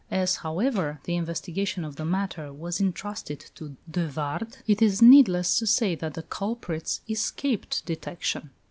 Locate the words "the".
1.03-1.15, 1.95-2.05, 6.15-6.23